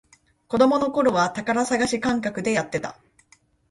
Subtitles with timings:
[0.47, 2.97] 子供のころは宝探し感覚でやってた